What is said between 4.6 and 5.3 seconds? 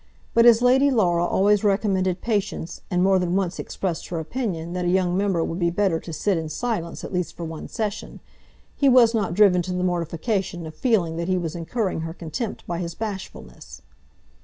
that a young